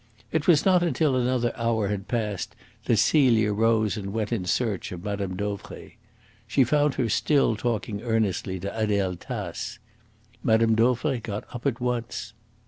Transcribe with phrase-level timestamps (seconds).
[0.31, 2.55] It was not until another hour had passed
[2.85, 5.35] that Celia rose and went in search of Mme.
[5.37, 5.97] Dauvray.
[6.47, 9.77] She found her still talking earnestly to Adele Tace.
[10.41, 10.73] Mme.
[10.73, 12.33] Dauvray got up at once.